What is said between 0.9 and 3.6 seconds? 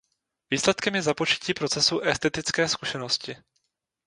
je započetí procesu estetické zkušenosti.